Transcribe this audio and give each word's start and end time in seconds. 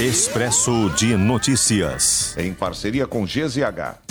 Expresso 0.00 0.90
de 0.96 1.16
Notícias. 1.16 2.36
Em 2.36 2.52
parceria 2.52 3.06
com 3.06 3.24
GZH. 3.24 4.03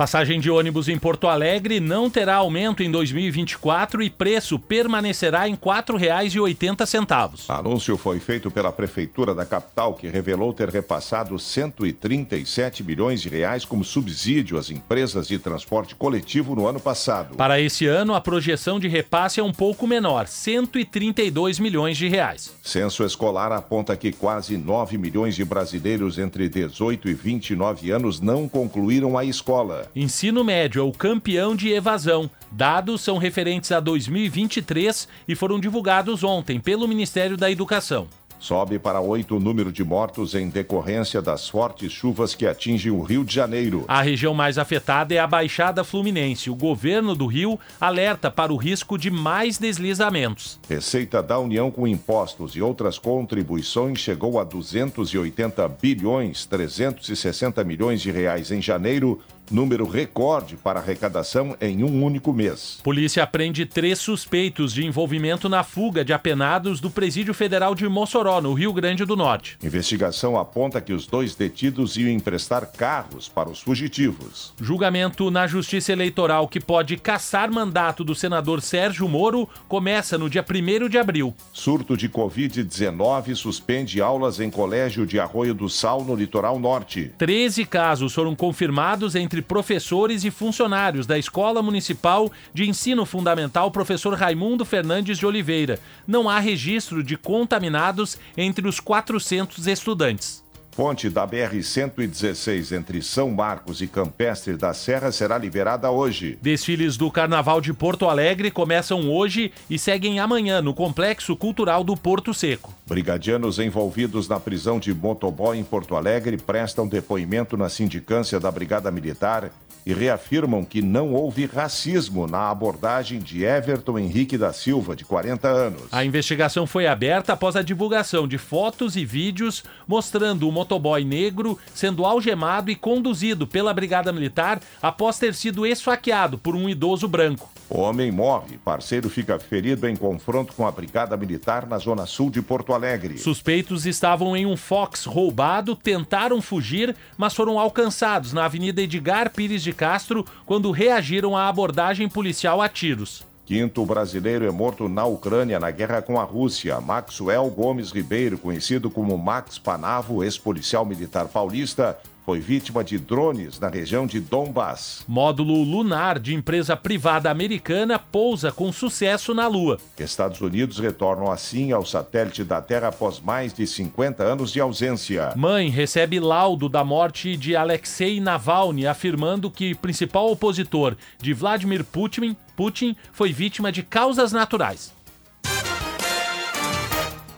Passagem 0.00 0.40
de 0.40 0.50
ônibus 0.50 0.88
em 0.88 0.98
Porto 0.98 1.28
Alegre 1.28 1.78
não 1.78 2.08
terá 2.08 2.36
aumento 2.36 2.82
em 2.82 2.90
2024 2.90 4.02
e 4.02 4.08
preço 4.08 4.58
permanecerá 4.58 5.46
em 5.46 5.52
R$ 5.52 5.58
4,80. 5.58 7.44
Anúncio 7.50 7.98
foi 7.98 8.18
feito 8.18 8.50
pela 8.50 8.72
Prefeitura 8.72 9.34
da 9.34 9.44
capital, 9.44 9.92
que 9.92 10.08
revelou 10.08 10.54
ter 10.54 10.70
repassado 10.70 11.38
137 11.38 12.82
milhões 12.82 13.20
de 13.20 13.28
reais 13.28 13.66
como 13.66 13.84
subsídio 13.84 14.56
às 14.56 14.70
empresas 14.70 15.28
de 15.28 15.38
transporte 15.38 15.94
coletivo 15.94 16.56
no 16.56 16.66
ano 16.66 16.80
passado. 16.80 17.36
Para 17.36 17.60
esse 17.60 17.84
ano, 17.84 18.14
a 18.14 18.22
projeção 18.22 18.80
de 18.80 18.88
repasse 18.88 19.38
é 19.38 19.44
um 19.44 19.52
pouco 19.52 19.86
menor, 19.86 20.26
132 20.28 21.58
milhões 21.58 21.98
de 21.98 22.08
reais. 22.08 22.54
Censo 22.62 23.04
escolar 23.04 23.52
aponta 23.52 23.94
que 23.98 24.12
quase 24.12 24.56
9 24.56 24.96
milhões 24.96 25.36
de 25.36 25.44
brasileiros 25.44 26.18
entre 26.18 26.48
18 26.48 27.06
e 27.06 27.12
29 27.12 27.90
anos 27.90 28.18
não 28.18 28.48
concluíram 28.48 29.18
a 29.18 29.26
escola. 29.26 29.89
Ensino 29.94 30.44
médio 30.44 30.80
é 30.80 30.84
o 30.84 30.92
campeão 30.92 31.56
de 31.56 31.70
evasão. 31.70 32.30
Dados 32.52 33.00
são 33.00 33.18
referentes 33.18 33.72
a 33.72 33.80
2023 33.80 35.08
e 35.26 35.34
foram 35.34 35.58
divulgados 35.58 36.22
ontem 36.22 36.60
pelo 36.60 36.86
Ministério 36.86 37.36
da 37.36 37.50
Educação. 37.50 38.06
Sobe 38.38 38.78
para 38.78 39.02
oito 39.02 39.36
o 39.36 39.40
número 39.40 39.70
de 39.70 39.84
mortos 39.84 40.34
em 40.34 40.48
decorrência 40.48 41.20
das 41.20 41.46
fortes 41.46 41.92
chuvas 41.92 42.34
que 42.34 42.46
atingem 42.46 42.90
o 42.90 43.02
Rio 43.02 43.22
de 43.22 43.34
Janeiro. 43.34 43.84
A 43.86 44.00
região 44.00 44.32
mais 44.32 44.56
afetada 44.56 45.12
é 45.12 45.18
a 45.18 45.26
Baixada 45.26 45.84
Fluminense. 45.84 46.48
O 46.48 46.54
governo 46.54 47.14
do 47.14 47.26
Rio 47.26 47.60
alerta 47.78 48.30
para 48.30 48.50
o 48.50 48.56
risco 48.56 48.96
de 48.96 49.10
mais 49.10 49.58
deslizamentos. 49.58 50.58
Receita 50.66 51.22
da 51.22 51.38
União 51.38 51.70
com 51.70 51.86
impostos 51.86 52.56
e 52.56 52.62
outras 52.62 52.98
contribuições 52.98 53.98
chegou 53.98 54.40
a 54.40 54.44
280 54.44 55.68
bilhões 55.68 56.46
360 56.46 57.62
milhões 57.62 58.00
de 58.00 58.10
reais 58.10 58.50
em 58.50 58.62
janeiro, 58.62 59.20
número 59.50 59.86
recorde 59.86 60.56
para 60.56 60.80
arrecadação 60.80 61.56
em 61.60 61.82
um 61.82 62.04
único 62.04 62.32
mês. 62.32 62.78
Polícia 62.82 63.26
prende 63.26 63.66
três 63.66 63.98
suspeitos 63.98 64.72
de 64.72 64.84
envolvimento 64.84 65.48
na 65.48 65.62
fuga 65.62 66.04
de 66.04 66.12
apenados 66.12 66.80
do 66.80 66.90
Presídio 66.90 67.34
Federal 67.34 67.74
de 67.74 67.88
Mossoró, 67.88 68.40
no 68.40 68.52
Rio 68.52 68.72
Grande 68.72 69.04
do 69.04 69.16
Norte. 69.16 69.58
Investigação 69.62 70.38
aponta 70.38 70.80
que 70.80 70.92
os 70.92 71.06
dois 71.06 71.34
detidos 71.34 71.96
iam 71.96 72.10
emprestar 72.10 72.66
carros 72.66 73.28
para 73.28 73.48
os 73.48 73.60
fugitivos. 73.60 74.52
Julgamento 74.60 75.30
na 75.30 75.46
Justiça 75.46 75.92
Eleitoral 75.92 76.46
que 76.48 76.60
pode 76.60 76.96
caçar 76.96 77.50
mandato 77.50 78.04
do 78.04 78.14
senador 78.14 78.62
Sérgio 78.62 79.08
Moro 79.08 79.48
começa 79.68 80.16
no 80.16 80.30
dia 80.30 80.44
1 80.48 80.88
de 80.88 80.98
abril. 80.98 81.34
Surto 81.52 81.96
de 81.96 82.08
Covid-19 82.08 83.34
suspende 83.34 84.00
aulas 84.00 84.40
em 84.40 84.50
colégio 84.50 85.06
de 85.06 85.18
Arroio 85.18 85.54
do 85.54 85.68
Sal, 85.68 86.04
no 86.04 86.14
litoral 86.14 86.58
norte. 86.58 87.12
13 87.18 87.64
casos 87.64 88.12
foram 88.12 88.34
confirmados 88.34 89.14
entre 89.14 89.39
professores 89.42 90.24
e 90.24 90.30
funcionários 90.30 91.06
da 91.06 91.18
Escola 91.18 91.62
Municipal 91.62 92.30
de 92.52 92.68
Ensino 92.68 93.04
Fundamental 93.04 93.70
Professor 93.70 94.14
Raimundo 94.14 94.64
Fernandes 94.64 95.18
de 95.18 95.26
Oliveira. 95.26 95.78
Não 96.06 96.28
há 96.28 96.38
registro 96.38 97.02
de 97.02 97.16
contaminados 97.16 98.18
entre 98.36 98.68
os 98.68 98.80
400 98.80 99.66
estudantes. 99.66 100.42
Ponte 100.76 101.10
da 101.10 101.26
BR-116 101.26 102.74
entre 102.76 103.02
São 103.02 103.30
Marcos 103.30 103.82
e 103.82 103.86
Campestre 103.86 104.56
da 104.56 104.72
Serra 104.72 105.10
será 105.10 105.36
liberada 105.36 105.90
hoje. 105.90 106.38
Desfiles 106.40 106.96
do 106.96 107.10
Carnaval 107.10 107.60
de 107.60 107.72
Porto 107.72 108.08
Alegre 108.08 108.50
começam 108.50 109.10
hoje 109.10 109.52
e 109.68 109.78
seguem 109.78 110.20
amanhã 110.20 110.62
no 110.62 110.72
Complexo 110.72 111.36
Cultural 111.36 111.82
do 111.82 111.96
Porto 111.96 112.32
Seco. 112.32 112.72
Brigadianos 112.90 113.60
envolvidos 113.60 114.26
na 114.26 114.40
prisão 114.40 114.80
de 114.80 114.92
motoboy 114.92 115.56
em 115.56 115.62
Porto 115.62 115.94
Alegre 115.94 116.36
prestam 116.36 116.88
depoimento 116.88 117.56
na 117.56 117.68
sindicância 117.68 118.40
da 118.40 118.50
Brigada 118.50 118.90
Militar 118.90 119.52
e 119.86 119.94
reafirmam 119.94 120.64
que 120.64 120.82
não 120.82 121.14
houve 121.14 121.46
racismo 121.46 122.26
na 122.26 122.50
abordagem 122.50 123.20
de 123.20 123.44
Everton 123.44 123.96
Henrique 123.96 124.36
da 124.36 124.52
Silva, 124.52 124.96
de 124.96 125.04
40 125.04 125.46
anos. 125.46 125.82
A 125.92 126.04
investigação 126.04 126.66
foi 126.66 126.88
aberta 126.88 127.32
após 127.32 127.54
a 127.54 127.62
divulgação 127.62 128.26
de 128.26 128.38
fotos 128.38 128.96
e 128.96 129.04
vídeos 129.04 129.62
mostrando 129.86 130.48
o 130.48 130.52
motoboy 130.52 131.04
negro 131.04 131.56
sendo 131.72 132.04
algemado 132.04 132.72
e 132.72 132.74
conduzido 132.74 133.46
pela 133.46 133.72
Brigada 133.72 134.12
Militar 134.12 134.60
após 134.82 135.16
ter 135.16 135.32
sido 135.36 135.64
esfaqueado 135.64 136.36
por 136.36 136.56
um 136.56 136.68
idoso 136.68 137.06
branco. 137.06 137.48
O 137.70 137.82
homem 137.82 138.10
morre, 138.10 138.58
parceiro 138.64 139.08
fica 139.08 139.38
ferido 139.38 139.86
em 139.86 139.94
confronto 139.94 140.52
com 140.54 140.66
a 140.66 140.72
Brigada 140.72 141.16
Militar 141.16 141.68
na 141.68 141.78
zona 141.78 142.04
sul 142.04 142.28
de 142.28 142.42
Porto 142.42 142.74
Alegre. 142.74 143.16
Suspeitos 143.16 143.86
estavam 143.86 144.36
em 144.36 144.44
um 144.44 144.56
Fox 144.56 145.04
roubado, 145.04 145.76
tentaram 145.76 146.42
fugir, 146.42 146.96
mas 147.16 147.32
foram 147.32 147.60
alcançados 147.60 148.32
na 148.32 148.44
Avenida 148.44 148.82
Edgar 148.82 149.30
Pires 149.30 149.62
de 149.62 149.72
Castro 149.72 150.26
quando 150.44 150.72
reagiram 150.72 151.36
à 151.36 151.48
abordagem 151.48 152.08
policial 152.08 152.60
a 152.60 152.68
tiros. 152.68 153.22
Quinto 153.46 153.86
brasileiro 153.86 154.44
é 154.44 154.50
morto 154.50 154.88
na 154.88 155.04
Ucrânia 155.04 155.60
na 155.60 155.70
guerra 155.70 156.02
com 156.02 156.18
a 156.18 156.24
Rússia. 156.24 156.80
Maxwell 156.80 157.48
Gomes 157.50 157.92
Ribeiro, 157.92 158.36
conhecido 158.36 158.90
como 158.90 159.16
Max 159.16 159.58
Panavo, 159.58 160.24
ex-policial 160.24 160.84
militar 160.84 161.28
paulista, 161.28 161.96
foi 162.30 162.38
vítima 162.38 162.84
de 162.84 162.96
drones 162.96 163.58
na 163.58 163.68
região 163.68 164.06
de 164.06 164.20
Donbass. 164.20 165.04
Módulo 165.08 165.64
lunar 165.64 166.16
de 166.16 166.32
empresa 166.32 166.76
privada 166.76 167.28
americana 167.28 167.98
pousa 167.98 168.52
com 168.52 168.70
sucesso 168.70 169.34
na 169.34 169.48
Lua. 169.48 169.80
Estados 169.98 170.40
Unidos 170.40 170.78
retornam 170.78 171.28
assim 171.28 171.72
ao 171.72 171.84
satélite 171.84 172.44
da 172.44 172.62
Terra 172.62 172.86
após 172.86 173.18
mais 173.18 173.52
de 173.52 173.66
50 173.66 174.22
anos 174.22 174.52
de 174.52 174.60
ausência. 174.60 175.32
Mãe 175.34 175.70
recebe 175.70 176.20
laudo 176.20 176.68
da 176.68 176.84
morte 176.84 177.36
de 177.36 177.56
Alexei 177.56 178.20
Navalny, 178.20 178.86
afirmando 178.86 179.50
que 179.50 179.74
principal 179.74 180.30
opositor 180.30 180.96
de 181.20 181.32
Vladimir 181.32 181.82
Putin, 181.82 182.36
Putin 182.54 182.94
foi 183.10 183.32
vítima 183.32 183.72
de 183.72 183.82
causas 183.82 184.30
naturais. 184.30 184.92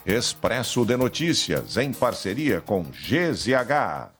Expresso 0.04 0.84
de 0.84 0.96
Notícias, 0.96 1.76
em 1.76 1.92
parceria 1.92 2.60
com 2.60 2.82
GZH. 2.82 4.10